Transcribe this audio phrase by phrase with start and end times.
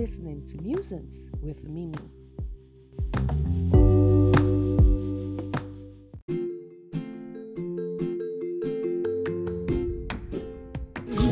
[0.00, 1.92] listening to Musings with Mimi.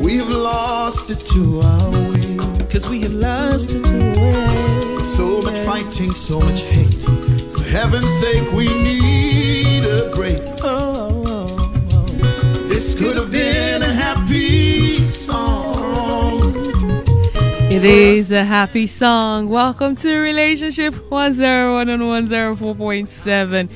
[0.03, 2.37] We've lost it to our way.
[2.69, 4.97] Cause we have lost it to away.
[5.17, 6.93] So much fighting, so much hate.
[7.53, 10.41] For heaven's sake, we need a break.
[10.61, 11.57] Oh, oh, oh.
[11.93, 12.05] oh.
[12.67, 13.68] This could have been
[17.71, 19.47] It is a happy song.
[19.47, 23.69] Welcome to Relationship 101 and 104.7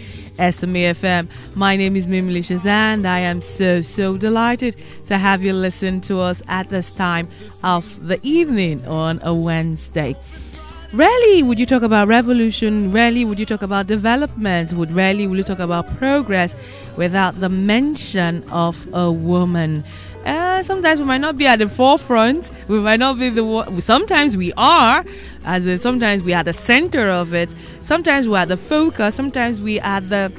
[0.51, 1.27] SMA FM.
[1.55, 6.20] My name is Mimili and I am so, so delighted to have you listen to
[6.21, 7.27] us at this time
[7.63, 10.15] of the evening on a Wednesday.
[10.91, 15.37] Rarely would you talk about revolution, rarely would you talk about development, would rarely would
[15.37, 16.55] you talk about progress
[16.98, 19.84] without the mention of a woman.
[20.26, 22.50] Uh, sometimes we might not be at the forefront.
[22.68, 23.82] We might not be the.
[23.82, 25.04] Sometimes we are,
[25.43, 27.49] as in sometimes we are the center of it.
[27.82, 29.15] Sometimes we are the focus.
[29.15, 30.32] Sometimes we are the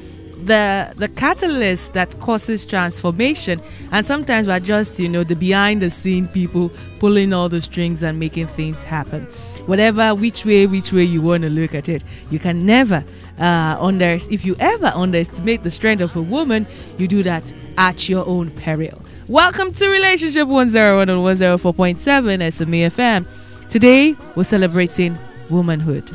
[0.45, 3.61] the the catalyst that causes transformation.
[3.93, 7.61] And sometimes we are just you know the behind the scene people pulling all the
[7.61, 9.27] strings and making things happen.
[9.67, 13.05] Whatever which way which way you want to look at it, you can never
[13.39, 17.43] uh, under if you ever underestimate the strength of a woman, you do that
[17.77, 19.04] at your own peril.
[19.28, 23.25] Welcome to Relationship 101 on 104.7 SMA FM.
[23.70, 25.17] Today, we're celebrating
[25.48, 26.11] womanhood.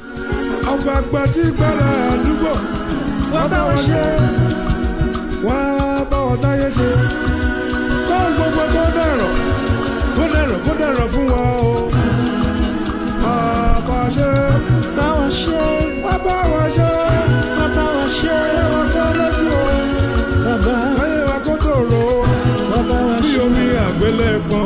[24.00, 24.66] Àgbélẹ̀pọ̀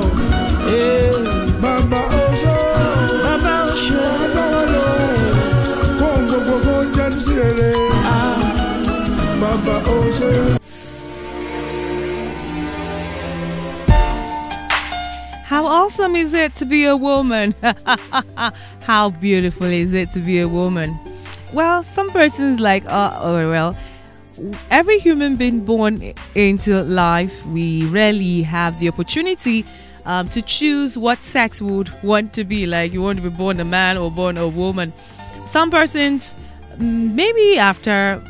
[0.78, 1.12] Eh,
[1.62, 2.02] bàbá
[3.23, 3.95] Bàbá wa ṣe.
[4.06, 4.86] wá dá
[5.99, 7.71] kó gbogbo kó jẹ́ sí rere
[9.42, 9.98] bàbá o.
[15.50, 17.54] How awesome is it to be a woman?
[18.89, 20.98] How beautiful is it to be a woman?
[21.54, 23.76] Well, some persons like, uh, oh, well,
[24.70, 29.66] every human being born into life, we rarely have the opportunity
[30.05, 32.66] um, to choose what sex we would want to be.
[32.66, 34.94] Like, you want to be born a man or born a woman.
[35.45, 36.33] Some persons,
[36.77, 38.21] mm, maybe after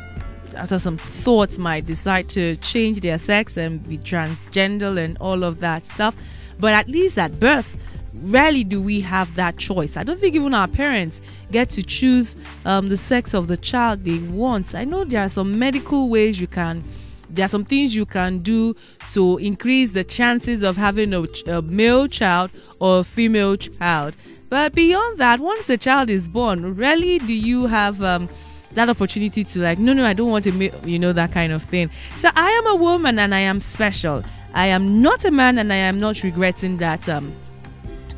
[0.56, 5.60] after some thoughts might decide to change their sex and be transgender and all of
[5.60, 6.14] that stuff
[6.58, 7.76] but at least at birth
[8.22, 9.96] rarely do we have that choice.
[9.96, 11.20] I don't think even our parents
[11.50, 14.74] get to choose um, the sex of the child they want.
[14.74, 16.84] I know there are some medical ways you can
[17.30, 18.76] there are some things you can do
[19.12, 24.14] to increase the chances of having a, a male child or a female child.
[24.48, 28.28] But beyond that once the child is born rarely do you have um,
[28.74, 31.52] that opportunity to like no no i don't want to make you know that kind
[31.52, 31.90] of thing.
[32.16, 34.22] So i am a woman and i am special.
[34.52, 37.34] I am not a man and i am not regretting that um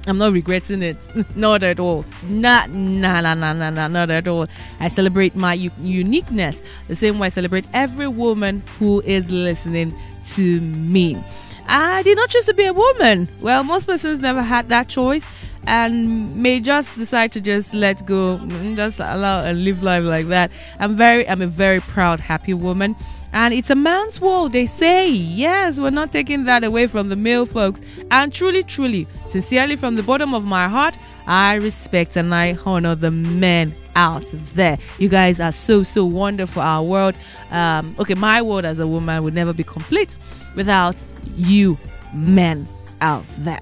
[0.06, 0.96] I'm not regretting it,
[1.36, 2.04] not at all.
[2.24, 4.46] Not, nah, nah, nah, nah, nah, not at all.
[4.80, 9.94] I celebrate my u- uniqueness the same way I celebrate every woman who is listening
[10.34, 11.22] to me.
[11.68, 13.28] I did not choose to be a woman.
[13.40, 15.26] Well, most persons never had that choice
[15.66, 20.28] and may just decide to just let go, mm, just allow and live life like
[20.28, 20.52] that.
[20.78, 22.94] I'm very, I'm a very proud, happy woman.
[23.36, 25.10] And it's a man's world, they say.
[25.10, 27.82] Yes, we're not taking that away from the male folks.
[28.10, 32.94] And truly, truly, sincerely, from the bottom of my heart, I respect and I honor
[32.94, 34.24] the men out
[34.54, 34.78] there.
[34.98, 36.62] You guys are so, so wonderful.
[36.62, 37.14] Our world,
[37.50, 40.16] um, okay, my world as a woman would never be complete
[40.54, 40.96] without
[41.36, 41.76] you
[42.14, 42.66] men
[43.02, 43.60] out there.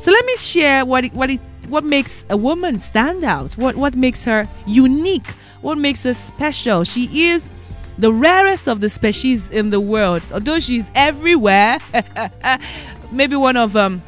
[0.00, 3.56] So let me share what it, what it, what makes a woman stand out.
[3.56, 5.28] What what makes her unique?
[5.60, 6.82] What makes her special?
[6.82, 7.48] She is
[7.98, 10.22] the rarest of the species in the world.
[10.32, 11.78] Although she's everywhere,
[13.12, 14.02] maybe one of um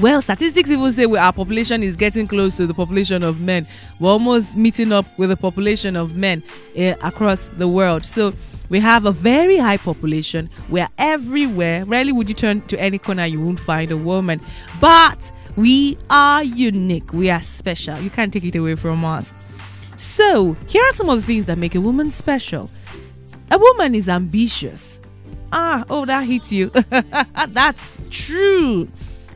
[0.00, 3.66] well, statistics even say we- our population is getting close to the population of men.
[4.00, 6.42] We're almost meeting up with the population of men
[6.74, 8.04] eh, across the world.
[8.04, 8.34] So
[8.70, 10.50] we have a very high population.
[10.68, 11.84] We're everywhere.
[11.84, 14.40] Rarely would you turn to any corner, you won't find a woman.
[14.80, 17.12] But we are unique.
[17.12, 17.96] We are special.
[18.00, 19.32] You can't take it away from us.
[19.96, 22.70] So here are some of the things that make a woman special.
[23.50, 24.98] A woman is ambitious.
[25.52, 26.70] Ah, oh, that hits you.
[27.48, 28.88] That's true.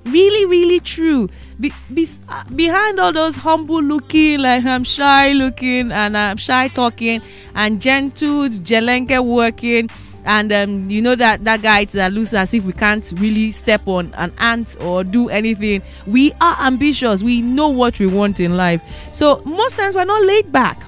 [0.04, 1.28] Really, really true.
[1.60, 6.68] Be, be, uh, behind all those humble looking, like I'm shy looking and I'm shy
[6.68, 7.20] talking
[7.54, 9.90] and gentle, jelenke working
[10.28, 13.80] and um, you know that that guy that looks as if we can't really step
[13.88, 18.54] on an ant or do anything we are ambitious we know what we want in
[18.56, 18.82] life
[19.12, 20.84] so most times we're not laid back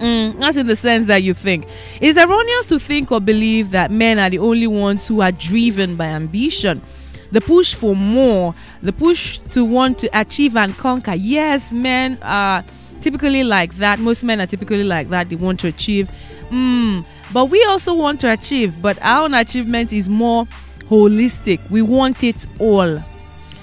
[0.00, 1.66] Mm, not in the sense that you think.
[2.00, 5.30] It is erroneous to think or believe that men are the only ones who are
[5.30, 6.82] driven by ambition.
[7.30, 11.14] The push for more, the push to want to achieve and conquer.
[11.14, 12.64] Yes, men are
[13.00, 14.00] typically like that.
[14.00, 15.28] Most men are typically like that.
[15.28, 16.10] They want to achieve.
[16.50, 20.46] Mm, but we also want to achieve, but our own achievement is more
[20.90, 21.58] holistic.
[21.70, 22.98] We want it all.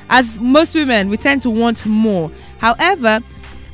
[0.09, 2.31] As most women, we tend to want more.
[2.59, 3.19] However,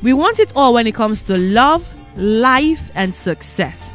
[0.02, 1.86] we want it all when it comes to love,
[2.16, 3.92] life, and success.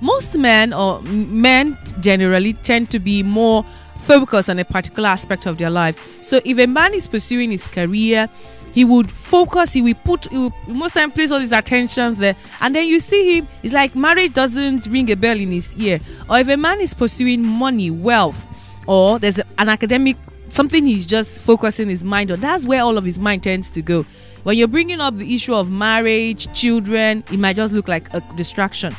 [0.00, 3.64] Most men or men generally tend to be more
[4.02, 5.98] focused on a particular aspect of their lives.
[6.20, 8.28] So if a man is pursuing his career,
[8.72, 12.36] he would focus, he will put he will most time place all his attention there.
[12.60, 16.00] And then you see him, it's like marriage doesn't ring a bell in his ear.
[16.28, 18.46] Or if a man is pursuing money, wealth,
[18.86, 20.16] or there's an academic
[20.50, 23.82] something he's just focusing his mind on, that's where all of his mind tends to
[23.82, 24.04] go.
[24.44, 28.20] When you're bringing up the issue of marriage, children, it might just look like a
[28.36, 28.94] distraction.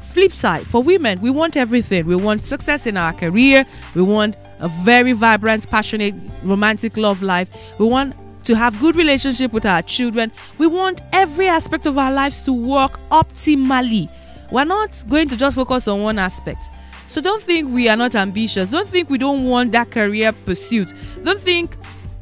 [0.00, 2.06] Flip side, for women, we want everything.
[2.06, 3.64] We want success in our career.
[3.94, 7.48] We want a very vibrant, passionate, romantic love life.
[7.78, 8.14] We want
[8.44, 10.32] to have good relationship with our children.
[10.58, 14.10] We want every aspect of our lives to work optimally.
[14.50, 16.64] We're not going to just focus on one aspect.
[17.06, 18.70] So don't think we are not ambitious.
[18.70, 20.92] Don't think we don't want that career pursuit.
[21.24, 21.76] Don't think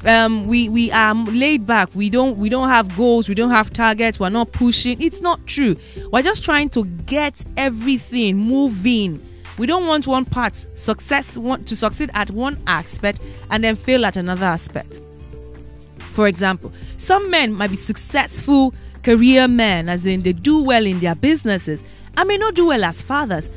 [0.05, 1.89] um, we we are laid back.
[1.95, 3.29] We don't we don't have goals.
[3.29, 4.21] We don't have targets.
[4.21, 5.01] We're not pushing.
[5.03, 5.77] It's not true.
[6.13, 9.21] We're just trying to get everything moving.
[9.59, 13.21] We don't want one part success want to succeed at one aspect
[13.51, 15.01] and then fail at another aspect.
[16.17, 18.73] For example, some men might be successful
[19.03, 21.85] career men, as in they do well in their businesses,
[22.17, 23.51] and may not do well as fathers.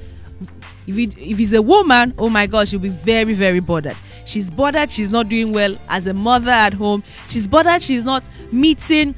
[0.85, 3.95] If it, if it's a woman, oh my gosh, she'll be very very bothered.
[4.25, 4.91] She's bothered.
[4.91, 7.01] She's not doing well as a mother at home.
[7.29, 7.81] She's bothered.
[7.81, 9.15] She's not meeting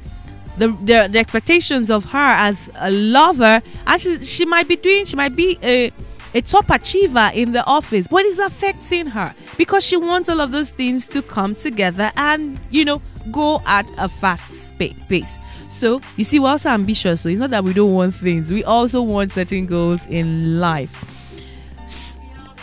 [0.56, 5.04] the, the, the expectations of her as a lover, and she, she might be doing.
[5.04, 5.92] She might be a
[6.32, 10.52] a top achiever in the office, but it's affecting her because she wants all of
[10.52, 15.38] those things to come together and you know go at a fast pace.
[15.68, 17.20] So you see, we're also ambitious.
[17.22, 21.04] So it's not that we don't want things; we also want certain goals in life.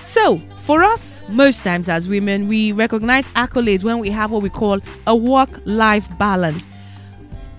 [0.04, 4.50] So for us, most times as women, we recognize accolades when we have what we
[4.50, 6.68] call a work-life balance.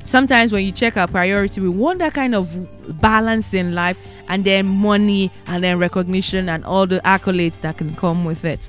[0.05, 3.97] Sometimes when you check our priority, we want that kind of balance in life,
[4.29, 8.69] and then money, and then recognition, and all the accolades that can come with it.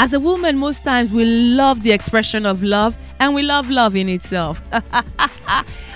[0.00, 3.96] As a woman, most times we love the expression of love and we love love
[3.96, 4.62] in itself.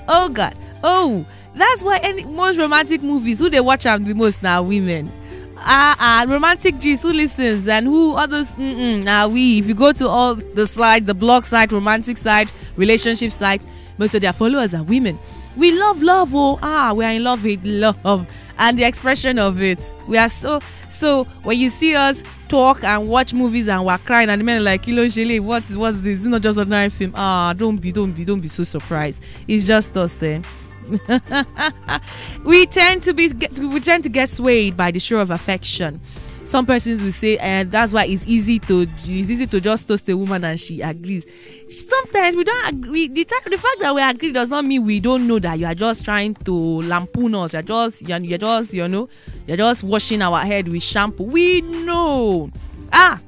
[0.09, 0.57] oh God.
[0.83, 5.09] Oh, that's why any most romantic movies, who they watch them the most now, women.
[5.57, 10.09] Ah, ah, romantic G's, who listens and who others, now we, if you go to
[10.09, 13.63] all the side, the blog side, romantic side, relationship side,
[13.99, 15.17] most of their followers are women.
[15.57, 18.27] We love love, oh, ah, we are in love with love
[18.59, 19.79] and the expression of it.
[20.09, 20.61] We are so,
[20.91, 24.63] so when you see us talk and watch movies and we're crying and the men
[24.63, 26.19] like kilo shele what's what's this?
[26.19, 27.15] It's not just ordinary film?
[27.17, 29.25] Ah don't be don't be don't be so surprised.
[29.49, 30.43] It's just us eh?
[32.45, 35.99] we tend to be we tend to get swayed by the show of affection.
[36.45, 40.07] Some persons will say and that's why it's easy to it's easy to just toast
[40.11, 41.25] a woman and she agrees
[41.73, 45.01] sometimes we don't agree the, ti- the fact that we agree does not mean we
[45.01, 46.53] don't know that you are just trying to
[46.83, 47.53] lampoon us.
[47.53, 49.09] You're just you're, you're just you know
[49.47, 51.25] you're just washing our head with shampoo.
[51.25, 52.51] We know.
[52.93, 53.19] Ah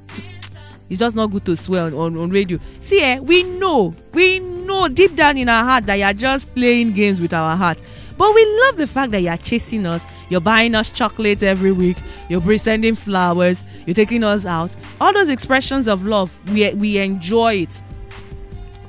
[0.91, 2.59] it's just not good to swear on, on, on radio.
[2.81, 6.93] See eh we know we know deep down in our heart that you're just playing
[6.93, 7.81] games with our heart.
[8.17, 10.05] But we love the fact that you're chasing us.
[10.29, 11.97] You're buying us chocolates every week.
[12.29, 13.65] You're sending flowers.
[13.87, 14.77] You're taking us out.
[15.01, 17.83] All those expressions of love we we enjoy it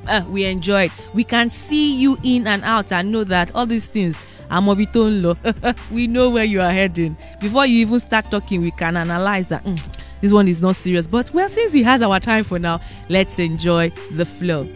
[0.07, 3.87] uh, we enjoy we can see you in and out and know that all these
[3.87, 4.15] things
[4.49, 7.15] nlo we know where you are heading.
[7.39, 9.81] Before you even start talking we can analyze that "Mm,
[10.21, 11.07] this one is not serious.
[11.07, 14.67] But well since he has our time for now let's enjoy the flow.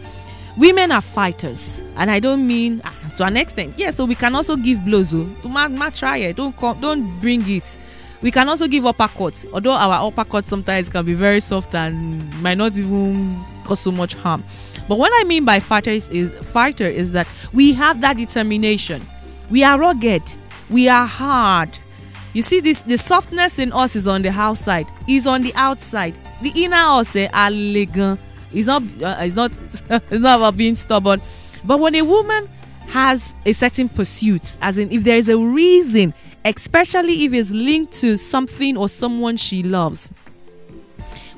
[0.56, 3.74] Women are fighters and i don't mean ah, to an extent.
[3.76, 5.90] Yeah so we can also give blows oh.
[5.94, 6.36] Try it.
[6.36, 7.76] Don't come don't bring it.
[8.22, 12.58] We can also give uppercuts although our uppercuts sometimes can be very soft and might
[12.58, 14.44] not even cause so much harm
[14.90, 19.06] but what i mean by fighters is fighter is that we have that determination.
[19.48, 20.22] We are rugged.
[20.68, 21.78] We are hard.
[22.32, 26.14] You see this the softness in us is on the outside is on the outside.
[26.42, 28.18] The inner us eh, alegan
[28.52, 29.52] it's not uh, it's not
[29.90, 31.20] it's not about being stubborn.
[31.64, 32.48] But when a woman
[32.88, 36.12] has a certain pursuit as in if there is a reason
[36.44, 40.10] especially if it's linked to something or someone she loves.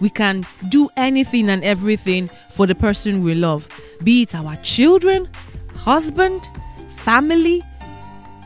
[0.02, 3.68] We can do anything and everything for the person we love,
[4.02, 5.28] be it our children,
[5.76, 6.48] husband,
[6.96, 7.62] family,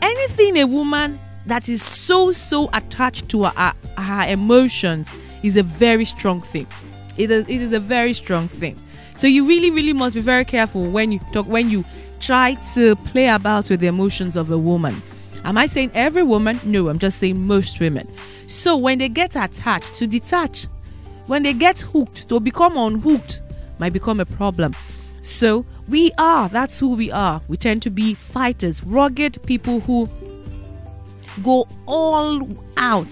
[0.03, 5.09] anything a woman that is so so attached to her, her emotions
[5.43, 6.67] is a very strong thing.
[7.17, 8.77] It is, it is a very strong thing.
[9.15, 11.87] So you really really must be very careful when you talk when you
[12.21, 15.01] try to play about with the emotions of a woman.
[15.43, 16.61] Am I saying every woman?
[16.65, 18.07] No, I'm just saying most women.
[18.47, 20.67] So when they get attached, to detach.
[21.26, 23.42] When they get hooked, to become unhooked
[23.78, 24.75] might become a problem.
[25.23, 27.42] So we are, that's who we are.
[27.49, 30.09] We tend to be fighters, rugged people who
[31.42, 33.11] go all out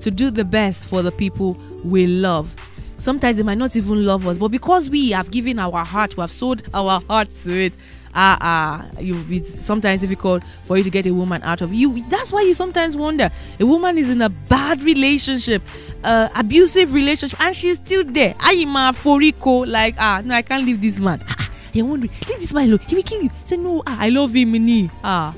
[0.00, 1.54] to do the best for the people
[1.84, 2.54] we love.
[2.98, 6.20] Sometimes they might not even love us, but because we have given our heart, we
[6.20, 7.72] have sold our heart to it.
[8.14, 9.24] Ah, ah, you.
[9.28, 12.00] It's sometimes difficult for you to get a woman out of you.
[12.08, 13.28] That's why you sometimes wonder
[13.58, 15.62] a woman is in a bad relationship,
[16.04, 18.34] uh, abusive relationship, and she's still there.
[18.34, 21.20] Ayima foriko, like ah, no, I can't leave this man.
[21.28, 22.80] Ah, ah, you're wondering, leave this man alone.
[22.86, 23.30] He will kill you.
[23.44, 24.90] Say no, ah, I love him, me.
[25.02, 25.34] Ah,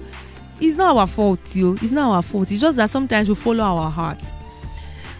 [0.61, 1.75] it's not our fault, yo.
[1.75, 2.50] It's not our fault.
[2.50, 4.30] It's just that sometimes we follow our hearts.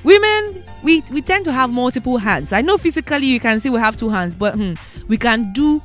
[0.03, 2.53] Women, we we tend to have multiple hands.
[2.53, 4.75] I know physically you can see we have two hands, but hmm,
[5.09, 5.81] we can do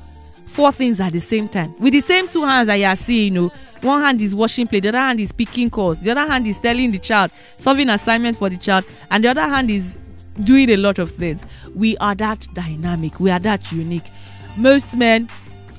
[0.47, 3.33] four things at the same time with the same two hands that you are seeing.
[3.35, 3.51] You know,
[3.83, 6.57] one hand is washing plate, the other hand is picking calls, the other hand is
[6.57, 9.97] telling the child, solving assignment for the child, and the other hand is
[10.43, 11.45] doing a lot of things.
[11.75, 13.19] We are that dynamic.
[13.19, 14.09] We are that unique.
[14.57, 15.29] Most men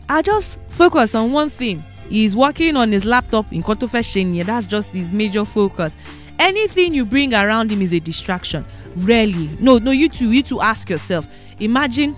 [0.09, 1.83] are just focused on one thing.
[2.09, 4.45] He's working on his laptop in Kotofe Shenya.
[4.45, 5.97] That's just his major focus.
[6.39, 8.65] Anything you bring around him is a distraction.
[8.97, 9.49] Rarely.
[9.61, 11.27] No, no, you two, you two ask yourself.
[11.61, 12.17] Imagine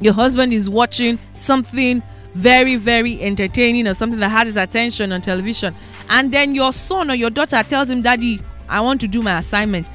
[0.00, 2.02] your husband is watching something
[2.34, 5.74] very, very entertaining or something that has his attention on television,
[6.08, 9.38] and then your son or your daughter tells him, Daddy, I want to do my
[9.38, 9.88] assignment.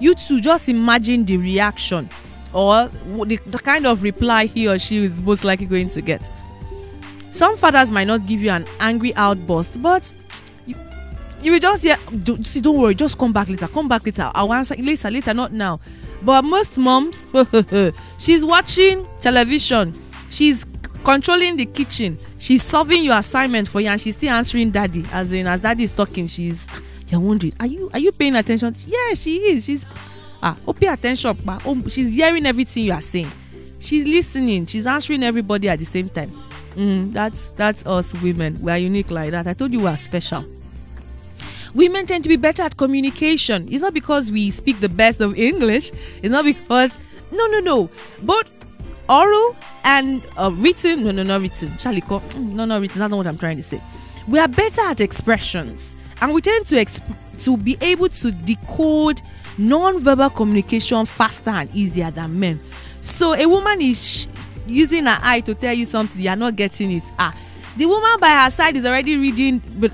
[0.00, 2.08] You two just imagine the reaction
[2.52, 6.28] or the, the kind of reply he or she is most likely going to get.
[7.30, 10.12] Some fathers might not give you an angry outburst, but
[10.66, 10.76] you,
[11.52, 14.30] will just hear, don't, see, don't worry, just come back later, come back later.
[14.34, 15.80] I'll answer later, later, not now.
[16.22, 17.26] But most moms,
[18.18, 19.94] she's watching television,
[20.30, 20.64] she's
[21.02, 25.04] controlling the kitchen, she's solving your assignment for you, and she's still answering daddy.
[25.12, 26.66] As in, as daddy is talking, she's
[27.08, 28.74] you're wondering, are you are you paying attention?
[28.86, 29.64] Yeah, she is.
[29.64, 29.84] She's
[30.42, 33.30] ah, oh, pay attention, but oh, she's hearing everything you are saying.
[33.78, 34.66] She's listening.
[34.66, 36.30] She's answering everybody at the same time.
[36.74, 38.58] Mm, that's that's us women.
[38.62, 39.46] We are unique like that.
[39.46, 40.44] I told you we are special.
[41.74, 43.66] Women tend to be better at communication.
[43.70, 45.90] It's not because we speak the best of English.
[46.22, 46.90] It's not because
[47.30, 47.90] no, no, no.
[48.22, 48.46] Both
[49.08, 51.04] oral and uh, written.
[51.04, 51.68] No, no, not written.
[51.70, 52.20] Shaliko.
[52.20, 52.98] Mm, no, not written.
[52.98, 53.80] That's not what I'm trying to say.
[54.28, 59.20] We are better at expressions, and we tend to exp- to be able to decode
[59.58, 62.60] non-verbal communication faster and easier than men.
[63.00, 64.26] So a woman is sh-
[64.66, 67.02] using her eye to tell you something you are not getting it.
[67.18, 67.34] Ah,
[67.76, 69.92] the woman by her side is already reading, but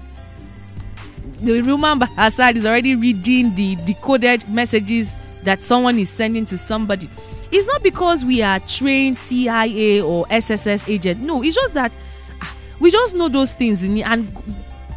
[1.41, 6.45] the woman by her side is already reading the decoded messages that someone is sending
[6.47, 7.09] to somebody.
[7.50, 11.21] It's not because we are trained CIA or SSS agent.
[11.21, 11.93] No, it's just that
[12.43, 14.31] ah, we just know those things, in, and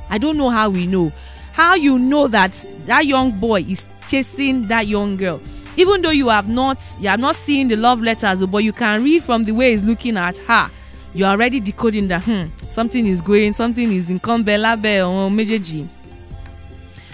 [0.09, 1.11] I don't know how we know.
[1.53, 5.39] How you know that that young boy is chasing that young girl,
[5.77, 9.03] even though you have not, you have not seen the love letters, but you can
[9.03, 10.69] read from the way he's looking at her.
[11.13, 15.87] You're already decoding that hmm, something is going, something is in Belabe or Mejeji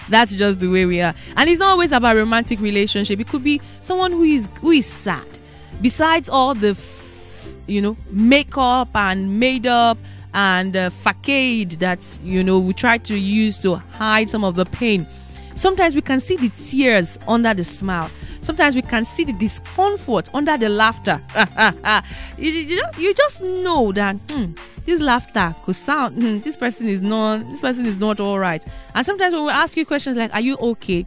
[0.08, 1.14] that's just the way we are.
[1.36, 3.20] And it's not always about romantic relationship.
[3.20, 5.26] It could be someone who is who is sad.
[5.80, 6.76] Besides all the
[7.66, 9.98] you know makeup and made up
[10.34, 14.64] and uh, facade that you know we try to use to hide some of the
[14.66, 15.06] pain
[15.58, 18.10] sometimes we can see the tears under the smile.
[18.40, 21.20] Sometimes we can see the discomfort under the laughter.
[22.38, 24.52] You, you, just, you just know that hmm,
[24.88, 28.64] this laughter could sound hmm, this person is not this person is not all right.
[28.94, 31.04] And sometimes when we ask you questions like are you okay?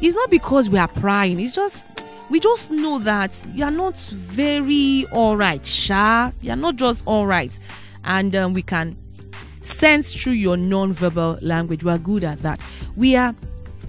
[0.00, 1.40] It's not because we are prying.
[1.40, 1.82] It's just
[2.30, 6.30] we just know that you are not very all right sha.
[6.40, 7.58] You are not just all right.
[8.04, 8.96] And um, we can
[9.62, 11.82] sense through your non-verbal language.
[11.82, 12.60] We are good at that.
[12.94, 13.34] We are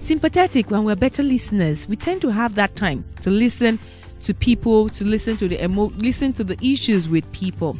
[0.00, 1.86] sympathetic when we're better listeners.
[1.86, 3.78] We tend to have that time to listen
[4.22, 7.78] to people to listen to the emo- listen to the issues with people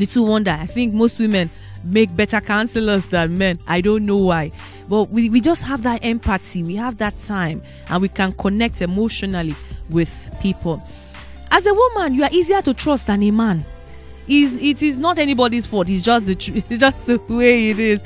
[0.00, 1.50] Little wonder, I think most women
[1.84, 3.58] make better counselors than men.
[3.68, 4.50] I don't know why.
[4.88, 8.80] But we, we just have that empathy, we have that time, and we can connect
[8.82, 9.54] emotionally
[9.90, 10.82] with people.
[11.50, 13.64] As a woman, you are easier to trust than a man.
[14.26, 15.88] Is it is not anybody's fault.
[15.90, 16.32] It's just the.
[16.70, 18.00] It's just the way it is.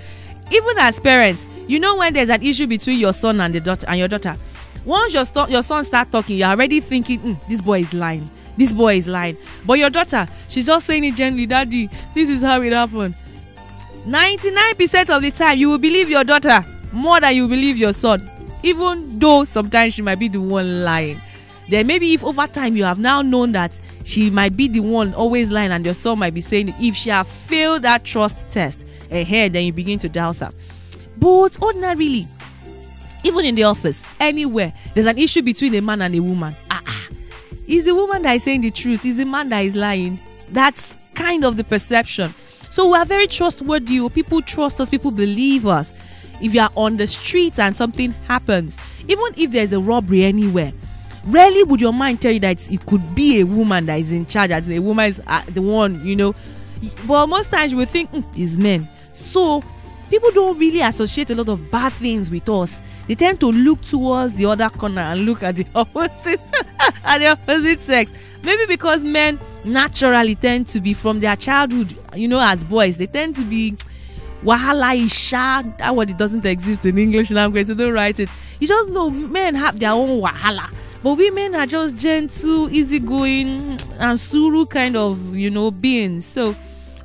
[0.51, 3.87] even as parents you know when there's an issue between your son and the daughter
[3.89, 4.37] and your daughter
[4.85, 8.31] once your, sto- your son start talking you're already thinking "Hmm, this boy is lying
[8.57, 9.37] this boy is lying.
[9.65, 13.15] But your daughter she's just saying it gently daddy this is how it happened
[14.07, 18.31] 99% of the time you will believe your daughter more than you believe your son
[18.63, 21.21] even though sometimes she might be the one lying.
[21.69, 25.15] Then maybe if over time you have now known that she might be the one
[25.15, 28.85] always lying and your son might be saying if she have failed that trust test
[29.11, 30.51] ahead then you begin to doubt her.
[31.17, 32.27] But ordinarily
[33.23, 36.55] even in the office anywhere there's an issue between a man and a woman
[37.67, 40.21] is the woman that is saying the truth is the man that is lying.
[40.51, 42.35] That's kind of the perception.
[42.71, 44.07] So we are very trustworthy.
[44.11, 45.95] People trust us people believe us.
[46.41, 50.73] If you are on the streets and something happens even if there's a robbery anywhere
[51.27, 54.27] rarely would your mind tell you that it could be a woman that is in
[54.27, 56.35] charge as a woman is uh, the one you know.
[57.07, 58.89] But most times you think "Hmm, it's men.
[59.13, 59.63] So
[60.11, 63.83] people don't really associate a lot of bad things with us they tend to look
[63.83, 66.41] towards the other corner and look at the opposite
[67.05, 68.11] at the opposite sex.
[68.43, 73.07] Maybe because men naturally tend to be from their childhood you know as boys they
[73.07, 73.75] tend to be
[74.45, 78.29] wahala isha that word it doesn't exist in english language so don't write it.
[78.61, 80.71] You just know men have their own wahala.
[81.03, 86.25] But women are just gentle easygoing and suru kind of you know beings.
[86.25, 86.55] So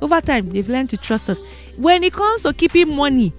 [0.00, 1.38] over time they've learned to trust us.
[1.76, 3.32] When it comes to keeping money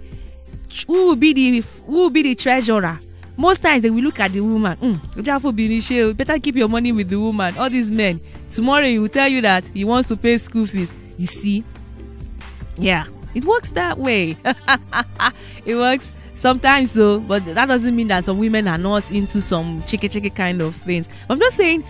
[0.88, 3.00] who will be the who will be the treasurer?
[3.38, 4.78] Most times they will look at the woman.
[4.78, 7.58] Mm, better keep your money with the woman.
[7.58, 10.94] All these men tomorrow he will tell you that he wants to pay school fees.
[11.18, 11.63] You see?
[12.78, 13.06] Yeah.
[13.34, 14.38] It works that way.
[15.66, 19.84] It works sometimes so but that doesn't mean that some women are not into some
[19.84, 21.08] chicky chicky kind of things.
[21.30, 21.84] I'm just saying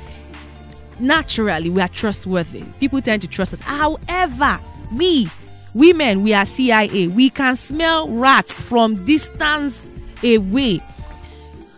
[1.00, 2.64] naturally we are trustworthy.
[2.80, 3.60] People tend to trust us.
[3.62, 4.60] However
[4.94, 5.30] we
[5.74, 9.90] women we are cia we can smell rats from distance
[10.24, 10.80] away.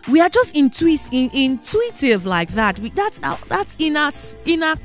[0.08, 2.78] We are just intuit- in, intuitive like that.
[2.78, 4.10] We, that's our, that's inner
[4.44, 4.76] inner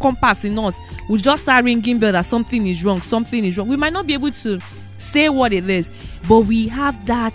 [0.00, 0.78] compass in us.
[1.08, 3.68] We just start ringing bell that something is wrong something is wrong.
[3.68, 4.60] We might not be able to
[4.98, 5.90] say what it is
[6.28, 7.34] but we have that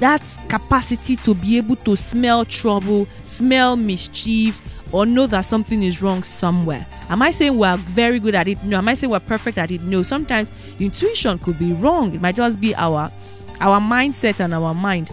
[0.00, 4.60] that capacity to be able to smell trouble smell mischief
[4.92, 8.62] or know that something is wrong somewhere am i saying we're very good at it
[8.64, 12.20] no am i saying we're perfect at it no sometimes intuition could be wrong it
[12.20, 13.10] might just be our
[13.60, 15.10] our mindset and our mind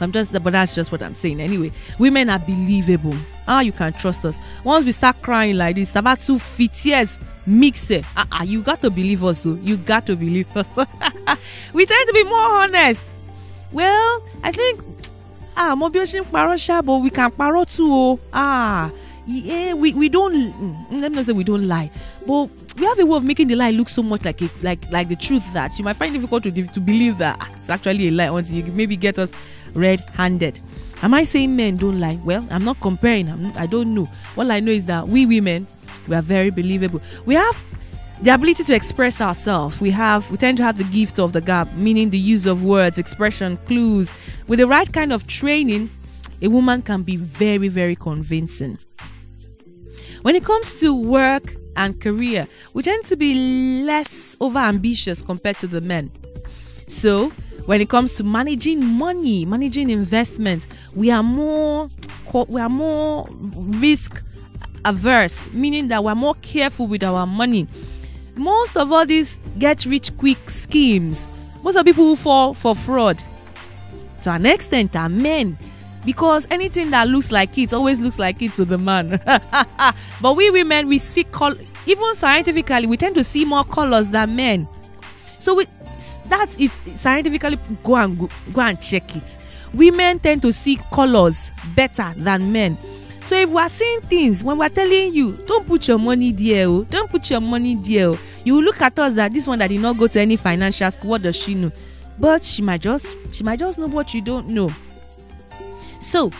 [0.00, 1.40] I'm just, but that's just what I'm saying.
[1.40, 3.14] Anyway, women are believable.
[3.48, 4.36] Ah, you can trust us.
[4.64, 8.04] Once we start crying like this, about two feet tears mix it.
[8.16, 9.40] Ah, ah, you got to believe us.
[9.42, 10.66] So you got to believe us.
[11.72, 13.02] we tend to be more honest.
[13.72, 14.80] Well, I think
[15.56, 17.88] ah, mo bí ó ṣe ń parọ́ we can parọ́ too.
[17.90, 18.20] Oh.
[18.32, 18.90] Ah,
[19.26, 20.34] yeah, we we don't.
[20.52, 21.90] mm, Let me not say we don't lie,
[22.26, 25.08] but we have a way of making the lie look so much like like like
[25.08, 28.08] the truth that you might find it difficult to to believe that ah, it's actually
[28.08, 29.30] a lie until you maybe get us
[29.74, 30.60] red-handed.
[31.02, 32.18] Am I saying men don't lie?
[32.24, 33.28] Well, I'm not comparing.
[33.28, 34.08] I'm, I don't know.
[34.36, 35.66] All I know is that we women,
[36.08, 37.02] we are very believable.
[37.26, 37.60] We have
[38.22, 39.78] the ability to express ourselves.
[39.80, 42.62] We have we tend to have the gift of the gab, meaning the use of
[42.62, 44.08] words, expression, clues.
[44.46, 45.90] With the right kind of training,
[46.40, 48.78] a woman can be very, very convincing.
[50.22, 55.58] When it comes to work and career, we tend to be less over ambitious compared
[55.58, 56.10] to the men.
[56.88, 57.30] So,
[57.66, 61.88] when it comes to managing money, managing investments, we are more
[62.48, 64.22] we are more risk
[64.84, 67.66] averse, meaning that we're more careful with our money.
[68.36, 71.26] Most of all these get rich quick schemes,
[71.62, 73.22] most of people who fall for fraud
[74.26, 75.56] to an extent are men
[76.06, 79.20] because anything that looks like it always looks like it to the man.
[80.22, 84.36] But we women we see color, even scientifically we tend to see more colors than
[84.36, 84.66] men.
[85.40, 85.66] So we
[86.26, 89.36] that's it scientifically go and go, go and check it.
[89.74, 92.78] Women tend to see colors better than men.
[93.26, 96.30] So if we are seeing things when we are telling you don't put your money
[96.30, 99.58] there oh don't put your money there oh you look at us that this one
[99.58, 101.72] that did not go to any financial school what does she know?
[102.20, 104.70] But she might just she might just know what you don't know
[106.06, 106.30] so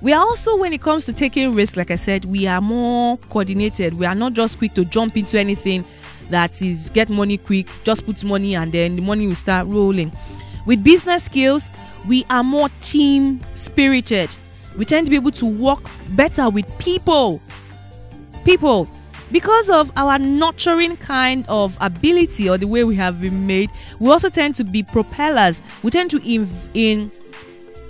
[0.00, 3.16] we are also when it comes to taking risks like i said we are more
[3.30, 3.94] coordinated.
[3.94, 5.84] We are not just quick to jump into anything
[6.30, 10.12] that is get money quick just put money and then the money will start rolling.
[10.66, 11.70] With business skills
[12.06, 14.34] we are more team spirited.
[14.76, 17.40] We tend to be able to work better with people.
[18.44, 18.88] People.
[19.30, 24.10] Because of our nurturing kind of ability or the way we have been made we
[24.10, 25.62] also tend to be propellers.
[25.84, 27.12] We tend to in, in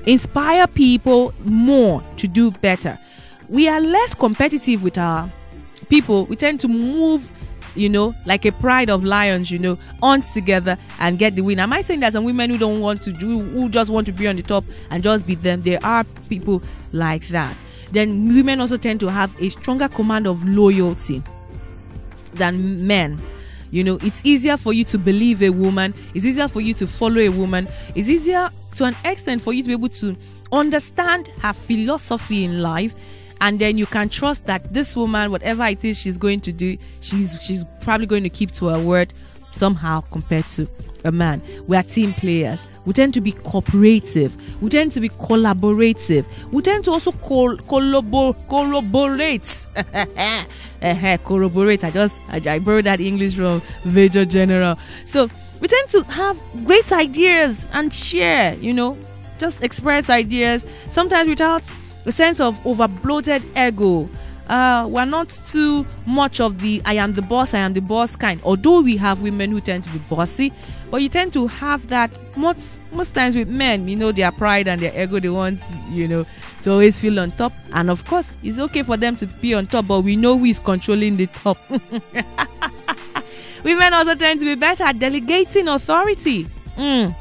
[0.07, 2.99] inspire people more to do better
[3.49, 5.31] we are less competitive with our
[5.89, 7.31] people we tend to move
[7.75, 11.59] you know, like a pride of lions, you know, hunt together and get the win.
[11.59, 14.13] Am I saying that some women who don't want to do, who just want to
[14.13, 15.63] be on the top and just be them?
[15.63, 16.63] There are people
[16.93, 17.57] like that.
[17.91, 21.23] Then women also tend to have a stronger command of loyalty
[22.35, 23.21] than men.
[23.71, 26.87] You know, it's easier for you to believe a woman, it's easier for you to
[26.87, 30.17] follow a woman, it's easier to an extent for you to be able to
[30.51, 32.95] understand her philosophy in life
[33.41, 36.77] and then you can trust that this woman whatever it is she's going to do
[37.01, 39.13] she's she's probably going to keep to her word
[39.53, 40.67] somehow compared to
[41.05, 41.43] a man.
[41.67, 42.63] We are team players.
[42.85, 44.35] We tend to be cooperative.
[44.61, 46.25] We tend to be collaborative.
[46.51, 49.67] We tend to also col- collabor- corroborate
[50.83, 54.77] uh corroborate i just I, I borrowed that english from major general.
[55.05, 55.29] So
[55.63, 58.99] we tend to have great ideas and share you know
[59.39, 61.67] just express ideas sometimes without
[62.05, 64.11] a sense of over bloated ego
[64.49, 68.17] uh, we're not too much of the I am the boss, I am the boss
[68.17, 68.41] kind.
[68.45, 70.53] Although we have women who tend to be bossy,
[70.91, 74.69] but you tend to have that most most times with men, you know, their pride
[74.69, 76.27] and their ego, they want, you know,
[76.63, 77.53] to always feel on top.
[77.73, 80.45] And of course, it's okay for them to be on top, but we know who
[80.45, 81.57] is controlling the top.
[83.65, 86.47] women also tend to be better at delegating authority.
[86.77, 87.15] Mm.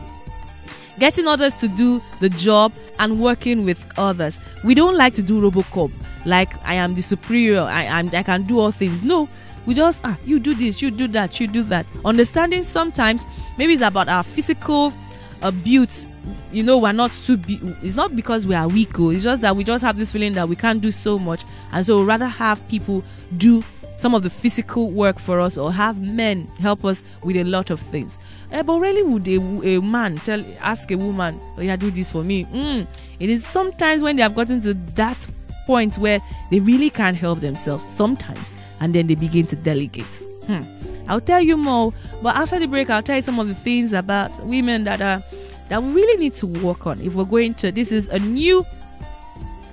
[1.00, 4.38] Getting others to do the job and working with others.
[4.64, 5.92] We don't like to do Robocop
[6.26, 9.02] like I am the superior, I am I can do all things.
[9.04, 9.28] No,
[9.66, 11.86] we just ah you do this, you do that, you do that.
[12.06, 13.26] Understanding sometimes
[13.58, 14.94] maybe it's about our physical
[15.42, 16.06] abuse.
[16.52, 17.38] You know, we're not too.
[17.38, 19.00] Be- it's not because we are weak.
[19.00, 21.44] Oh, it's just that we just have this feeling that we can't do so much,
[21.72, 23.04] and so rather have people
[23.38, 23.64] do
[23.98, 27.70] some of the physical work for us or have men help us with a lot
[27.70, 28.18] of things.
[28.52, 29.38] Uh, but really, would a,
[29.78, 32.46] a man tell ask a woman, "Oh yeah, do this for me"?
[32.46, 32.88] Mm.
[33.20, 35.26] It is sometimes when they have gotten to that
[35.66, 40.22] point where they really can't help themselves sometimes and then they begin to delegate.
[40.48, 40.64] Hmm.
[41.08, 43.94] I'll tell you more, but after the break, I'll tell you some of the things
[43.94, 45.24] about women that are
[45.72, 47.72] that we really need to work on if we're going to.
[47.72, 48.66] This is a new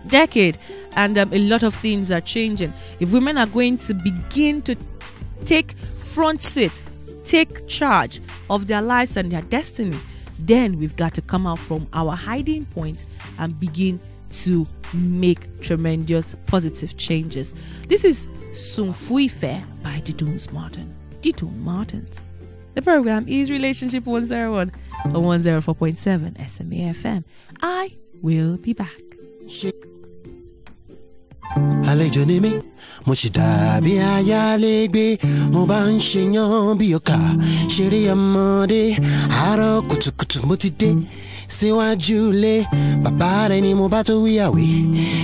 [0.07, 0.57] decade,
[0.93, 2.73] and um, a lot of things are changing.
[3.01, 4.77] If women are going to begin to
[5.45, 6.81] take front seat,
[7.25, 9.99] take charge of their lives and their destiny,
[10.39, 13.05] then we've got to come out from our hiding point
[13.41, 13.99] and begin
[14.31, 17.53] to make tremendous positive changes.
[17.89, 20.95] This is Sunfuife by Didoons Martin.
[21.23, 22.25] Didoon Martins.
[22.79, 24.71] The program is Relationship 101
[25.07, 27.25] on 104.7 SMA FM.
[27.61, 27.91] I
[28.23, 28.95] will be back.
[31.91, 32.53] àlejò ni mí
[33.07, 35.05] mo sì dàbí ayálégbé
[35.53, 37.17] mo bá ń ṣèyàn bí ọkà
[37.75, 38.83] ṣeré ọmọdé
[39.33, 40.91] àárọ̀ kùtùkùtù mo ti dé
[41.49, 42.65] síwájú ilé.
[43.03, 44.65] Bàbá rẹ ni mo bá tó wíyàwé.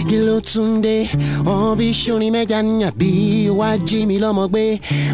[0.09, 1.07] Kí ló tún dé?
[1.45, 3.11] Wọn bí sórin mẹ́ja níyà bí
[3.59, 4.65] wá jí mi lọ́mọ gbé.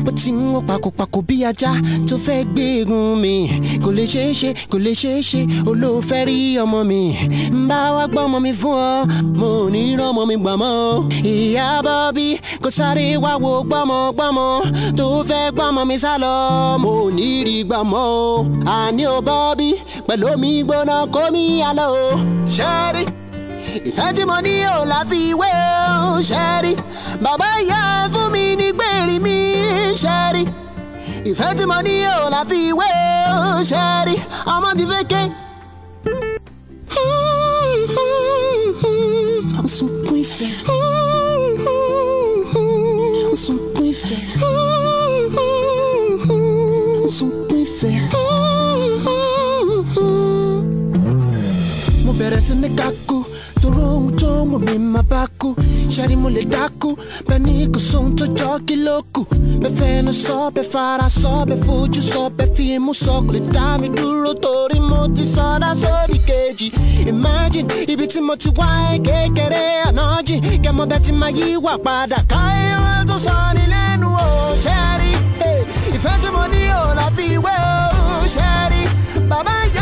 [0.05, 1.73] Bó ti ń wọ́n pakopako bí ajá
[2.09, 3.35] tó fẹ́ gbégun mi.
[3.85, 7.01] Kò lè ṣeé ṣe kò lè ṣeé ṣe olóòfẹ́ rí ọmọ mi.
[7.53, 9.07] Ń bá wá gbọ́mọ mi fún ọ
[9.41, 10.77] mo ní rọ́mọ mi gbà mọ́.
[11.33, 12.27] Ìyá bọ́bí
[12.63, 14.47] kò sáré wá wo gbọ́mọgbọ́mọ
[14.99, 16.13] tó fẹ́ gbọ́mọ mi sá
[16.83, 18.47] mo ní rí gbà mọ́ o.
[18.79, 19.69] Àní ò bọ́bí
[20.07, 22.05] pẹ̀lú omi gbóná kó mi àlọ́ o
[22.57, 23.05] ṣẹ́rí
[23.89, 25.51] ìfẹ́ tí mo ní ò láfiwé
[26.09, 26.73] o ṣẹ́rí
[27.25, 29.37] bàbá ìyá ẹ fún mi ní gbèrè mi
[30.03, 30.43] ṣẹ́rí
[31.31, 32.89] ìfẹ́ tí mo ní ò láfiwé
[33.59, 34.15] o ṣẹ́rí
[34.55, 35.23] ọmọ ti fẹ́ ké.
[39.77, 40.49] Sunkún ìfẹ́.
[43.45, 44.17] Sunkún ìfẹ́.
[47.17, 47.40] Sunkún
[52.63, 53.19] ní kákú
[53.63, 55.23] toró ohun mí máa bá
[56.23, 56.89] mo lè dákú
[57.29, 59.21] bẹ́ẹ̀ ni kò sóhun tó jọ kí ló kù.
[59.63, 60.37] Bẹ́ẹ̀ fẹ́nu sọ
[60.73, 63.89] fara sọ bẹ́ẹ̀ fojú sọ bẹ́ẹ̀ fi imú sọ kò lè dá mi
[64.89, 66.67] mo ti sọdá sódì kejì.
[67.13, 68.69] Imagine ibi tí mo ti wá
[69.07, 74.07] kékeré àná jìn kẹ́mọ́ bẹ́ẹ̀ ti máa yí wà padà káyọ̀ tó sọ ní lẹ́nu
[74.25, 74.27] o
[74.65, 75.13] ṣẹ́rí.
[75.97, 77.55] Ìfẹ́ tí mo ní ò láfiwé
[78.23, 78.83] o ṣẹ́rí.
[79.31, 79.80] Bàbá ìyá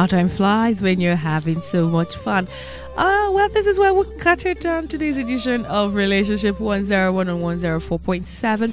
[0.00, 2.48] How time flies when you're having so much fun.
[2.96, 7.38] Uh, well, this is where we'll cut it down today's edition of Relationship 101 and
[7.38, 8.72] 104.7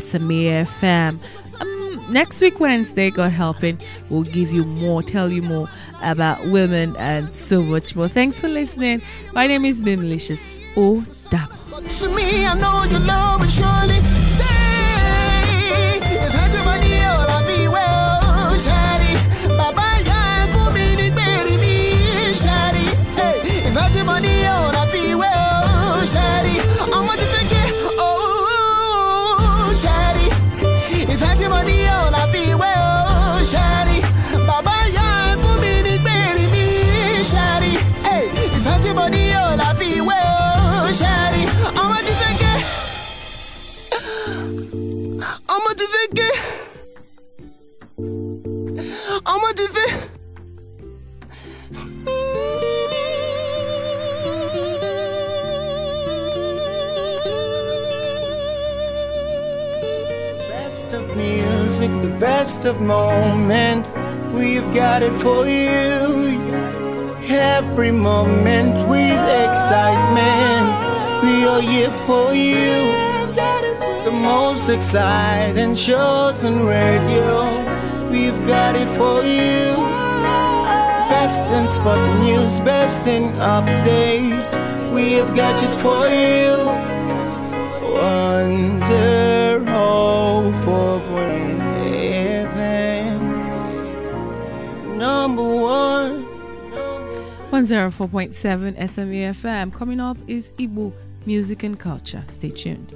[0.00, 1.18] SMA FM.
[1.60, 5.68] Um, next week, Wednesday, God helping, we'll give you more, tell you more
[6.02, 8.08] about women and so much more.
[8.08, 9.02] Thanks for listening.
[9.34, 10.62] My name is Mimlicious.
[10.78, 11.04] Oh,
[62.24, 63.84] best of moment.
[64.32, 66.40] We've got it for you.
[67.28, 70.74] Every moment with excitement.
[71.24, 72.72] We are here for you.
[74.06, 77.30] The most exciting shows on radio.
[78.10, 79.62] We've got it for you.
[81.12, 83.24] Best in spot news, best in
[83.56, 84.40] update.
[84.94, 86.52] We've got it for you.
[87.92, 91.53] One zero four point
[97.64, 99.72] 104.7 SME FM.
[99.72, 100.92] Coming up is Igbo
[101.24, 102.22] music and culture.
[102.30, 102.94] Stay tuned.